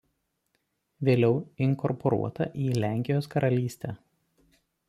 Vėliau 1.09 1.35
inkorporuota 1.67 2.49
į 2.65 2.73
Lenkijos 2.81 3.33
karalystę. 3.37 3.97